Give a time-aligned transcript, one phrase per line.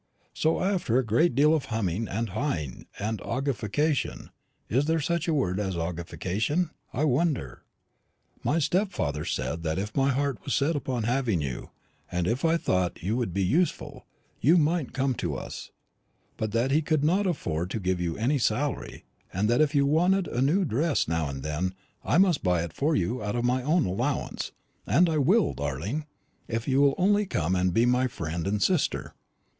[0.33, 4.29] So, after a great deal of humming, and haing, and argufication
[4.67, 7.61] is there such a word as 'argufication,' I wonder?
[8.43, 11.69] my stepfather said that if my heart was set upon having you,
[12.11, 14.07] and if I thought you would be useful,
[14.39, 15.69] you might come to us;
[16.35, 19.85] but that he could not afford to give you any salary, and that if you
[19.85, 23.43] wanted a new dress now and then, I must buy it for you out of
[23.45, 24.51] my own allowance;
[24.87, 26.07] and I will, darling,
[26.47, 29.13] if you will only come and be my friend and sister.